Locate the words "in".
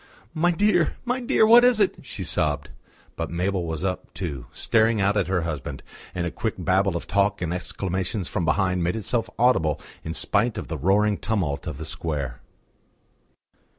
10.03-10.15